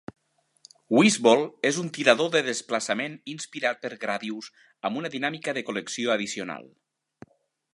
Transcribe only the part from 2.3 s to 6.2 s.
de desplaçament inspirat per "Gradius" amb una dinàmica de col·lecció